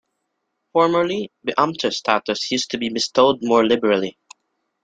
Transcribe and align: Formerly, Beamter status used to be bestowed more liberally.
Formerly, 0.73 1.31
Beamter 1.45 1.91
status 1.93 2.49
used 2.49 2.71
to 2.71 2.79
be 2.79 2.89
bestowed 2.89 3.37
more 3.43 3.63
liberally. 3.63 4.17